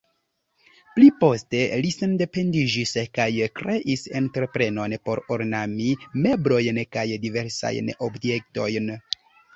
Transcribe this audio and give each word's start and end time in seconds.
Pli 0.93 1.07
poste 1.23 1.59
li 1.85 1.91
sendependiĝis 1.95 2.93
kaj 3.17 3.27
kreis 3.59 4.05
entreprenon 4.21 4.95
por 5.11 5.21
ornami 5.37 5.93
meblojn 6.27 6.81
kaj 6.97 7.05
diversajn 7.27 7.93
objektojn. 8.09 8.93